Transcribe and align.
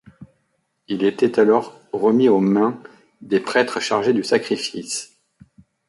Il 0.87 1.03
était 1.03 1.39
alors 1.39 1.79
remis 1.93 2.27
aux 2.27 2.39
mains 2.39 2.81
des 3.21 3.39
prêtres 3.39 3.79
chargés 3.79 4.13
du 4.13 4.23
sacrifice. 4.23 5.15